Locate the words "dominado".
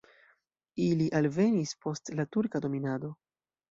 2.69-3.17